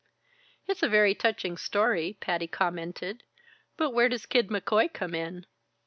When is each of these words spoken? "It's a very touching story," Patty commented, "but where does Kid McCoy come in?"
"It's 0.65 0.81
a 0.81 0.87
very 0.89 1.13
touching 1.13 1.57
story," 1.57 2.17
Patty 2.19 2.47
commented, 2.47 3.21
"but 3.77 3.91
where 3.91 4.09
does 4.09 4.25
Kid 4.25 4.47
McCoy 4.47 4.91
come 4.91 5.13
in?" 5.13 5.45